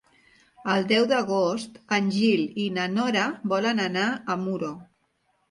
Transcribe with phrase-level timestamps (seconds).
[0.75, 4.73] El deu d'agost en Gil i na Nora volen anar a Muro.